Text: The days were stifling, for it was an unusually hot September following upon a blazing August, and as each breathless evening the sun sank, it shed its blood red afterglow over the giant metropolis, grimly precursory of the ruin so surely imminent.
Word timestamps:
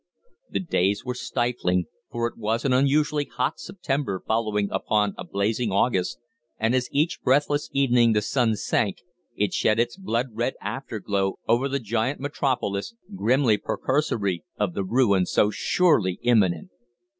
The 0.49 0.59
days 0.59 1.05
were 1.05 1.13
stifling, 1.13 1.85
for 2.09 2.25
it 2.25 2.35
was 2.35 2.65
an 2.65 2.73
unusually 2.73 3.25
hot 3.25 3.59
September 3.59 4.23
following 4.25 4.67
upon 4.71 5.13
a 5.15 5.23
blazing 5.23 5.71
August, 5.71 6.17
and 6.57 6.73
as 6.73 6.89
each 6.91 7.21
breathless 7.21 7.69
evening 7.71 8.13
the 8.13 8.23
sun 8.23 8.55
sank, 8.55 9.03
it 9.35 9.53
shed 9.53 9.79
its 9.79 9.97
blood 9.97 10.29
red 10.33 10.55
afterglow 10.59 11.37
over 11.47 11.69
the 11.69 11.77
giant 11.79 12.19
metropolis, 12.19 12.95
grimly 13.15 13.57
precursory 13.57 14.43
of 14.57 14.73
the 14.73 14.83
ruin 14.83 15.27
so 15.27 15.51
surely 15.51 16.17
imminent. 16.23 16.71